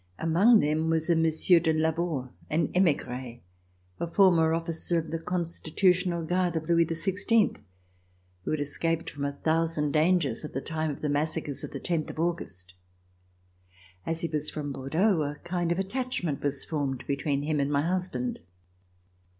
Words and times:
Among 0.17 0.61
them 0.61 0.89
was 0.89 1.11
Monsieur 1.11 1.59
de 1.59 1.71
Lavaur, 1.73 2.31
an 2.49 2.71
emigre, 2.73 3.41
a 3.99 4.07
former 4.07 4.51
officer 4.51 4.97
of 4.97 5.11
the 5.11 5.19
Constitutional 5.19 6.25
Guard 6.25 6.55
of 6.55 6.67
Louis 6.67 6.87
XVI, 6.87 7.57
who 8.43 8.49
had 8.49 8.59
escaped 8.59 9.11
from 9.11 9.25
a 9.25 9.31
thousand 9.33 9.91
dangers 9.91 10.43
at 10.43 10.53
the 10.53 10.59
time 10.59 10.89
of 10.89 11.01
the 11.01 11.07
massacres 11.09 11.63
of 11.63 11.69
the 11.69 11.79
tenth 11.79 12.09
of 12.09 12.17
August. 12.19 12.73
As 14.03 14.21
he 14.21 14.27
was 14.27 14.49
from 14.49 14.71
Bordeaux, 14.71 15.21
a 15.21 15.35
kind 15.43 15.71
of 15.71 15.77
attachment 15.77 16.41
was 16.41 16.65
formed 16.65 17.05
between 17.05 17.43
him 17.43 17.59
and 17.59 17.71
my 17.71 17.83
husband. 17.83 18.39